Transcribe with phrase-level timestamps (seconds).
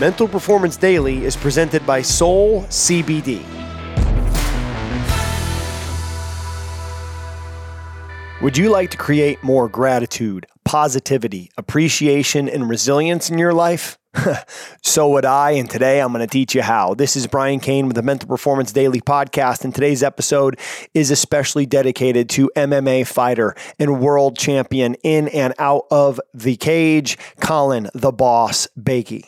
[0.00, 3.44] Mental Performance Daily is presented by Soul CBD.
[8.40, 13.98] Would you like to create more gratitude, positivity, appreciation, and resilience in your life?
[14.84, 16.94] so would I, and today I'm going to teach you how.
[16.94, 20.60] This is Brian Cain with the Mental Performance Daily Podcast, and today's episode
[20.94, 27.18] is especially dedicated to MMA fighter and world champion in and out of the cage,
[27.40, 29.24] Colin the Boss Bakey.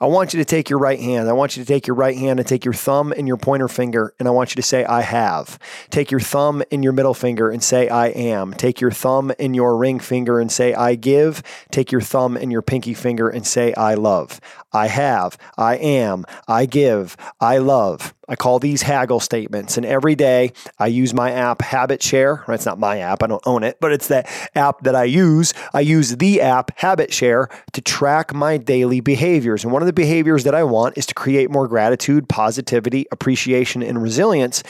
[0.00, 1.28] I want you to take your right hand.
[1.28, 3.68] I want you to take your right hand and take your thumb and your pointer
[3.68, 5.58] finger, and I want you to say, I have.
[5.90, 8.54] Take your thumb and your middle finger and say, I am.
[8.54, 11.42] Take your thumb and your ring finger and say, I give.
[11.70, 14.40] Take your thumb and your pinky finger and say, I love.
[14.72, 18.14] I have, I am, I give, I love.
[18.30, 19.76] I call these haggle statements.
[19.76, 22.44] And every day I use my app Habit Share.
[22.48, 25.52] It's not my app, I don't own it, but it's that app that I use.
[25.74, 29.64] I use the app Habit Share to track my daily behaviors.
[29.64, 33.82] And one of the behaviors that I want is to create more gratitude, positivity, appreciation,
[33.82, 34.62] and resilience.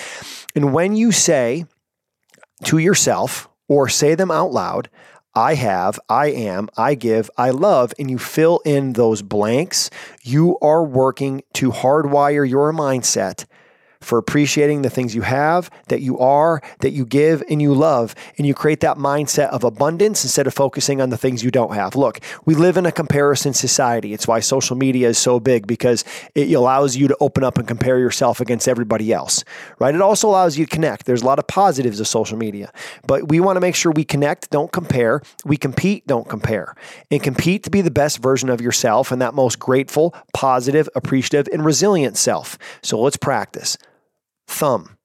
[0.57, 1.67] And when you say
[2.65, 4.91] to yourself, or say them out loud,
[5.35, 9.89] I have, I am, I give, I love, and you fill in those blanks,
[10.23, 13.45] you are working to hardwire your mindset
[14.01, 18.15] for appreciating the things you have, that you are, that you give, and you love.
[18.39, 21.75] And you create that mindset of abundance instead of focusing on the things you don't
[21.75, 21.95] have.
[21.95, 24.15] Look, we live in a comparison society.
[24.15, 27.69] It's why social media is so big because it allows you to open up and
[27.69, 29.45] compare yourself against everybody else,
[29.79, 29.95] right?
[29.95, 31.07] It also allows you to connect.
[31.07, 32.73] There's a lot of positives of social media,
[33.07, 35.21] but we want to make sure we connect, don't compare.
[35.45, 36.75] We compete, don't compare.
[37.11, 41.49] And compete to be the best version of yourself and that most grateful, positive, appreciative,
[41.53, 42.59] and resilient self.
[42.83, 43.77] So let's practice
[44.51, 44.97] thumb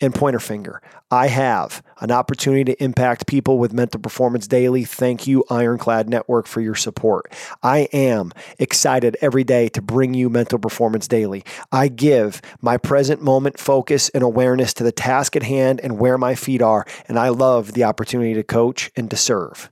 [0.00, 0.82] and pointer finger.
[1.10, 4.84] I have an opportunity to impact people with mental performance daily.
[4.84, 7.32] Thank you, Ironclad Network, for your support.
[7.62, 11.44] I am excited every day to bring you mental performance daily.
[11.70, 16.18] I give my present moment focus and awareness to the task at hand and where
[16.18, 19.70] my feet are, and I love the opportunity to coach and to serve.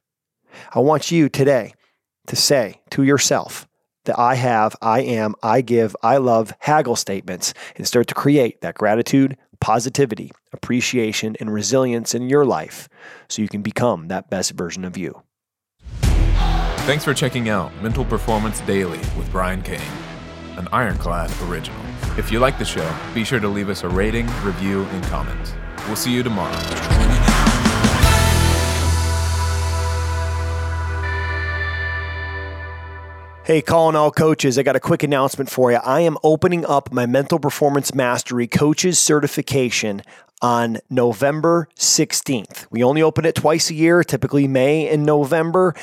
[0.73, 1.75] I want you today
[2.29, 3.67] to say to yourself,
[4.05, 8.61] that I have, I am, I give, I love haggle statements and start to create
[8.61, 12.89] that gratitude, positivity, appreciation, and resilience in your life
[13.29, 15.23] so you can become that best version of you.
[16.87, 19.81] Thanks for checking out Mental Performance Daily with Brian Cain,
[20.57, 21.81] an Ironclad original.
[22.19, 25.55] If you like the show, be sure to leave us a rating, review, and comment.
[25.87, 27.00] We'll see you tomorrow.
[33.51, 35.79] Hey, calling all coaches, I got a quick announcement for you.
[35.79, 40.03] I am opening up my Mental Performance Mastery Coaches Certification
[40.41, 42.69] on November 16th.
[42.71, 45.75] We only open it twice a year, typically May and November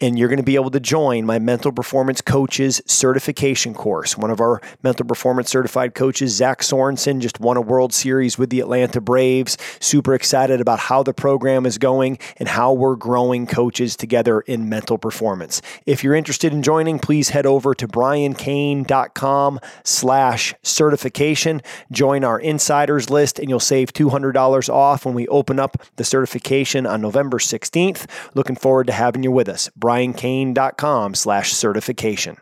[0.00, 4.16] and you're going to be able to join my mental performance coaches certification course.
[4.16, 8.50] One of our mental performance certified coaches, Zach Sorensen, just won a World Series with
[8.50, 9.58] the Atlanta Braves.
[9.78, 14.68] Super excited about how the program is going and how we're growing coaches together in
[14.68, 15.60] mental performance.
[15.86, 21.62] If you're interested in joining, please head over to briancain.com slash certification.
[21.92, 26.86] Join our insiders list and you'll save $200 off when we open up the certification
[26.86, 28.08] on November 16th.
[28.34, 32.36] Looking forward to having you with us briancain.com slash certification.